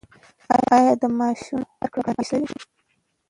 [0.77, 2.47] آیا د معاشونو ورکړه بانکي شوې؟